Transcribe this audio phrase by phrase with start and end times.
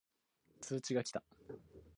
[0.61, 1.23] 通知が来た